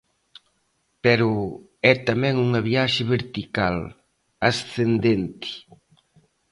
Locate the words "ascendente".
4.49-5.49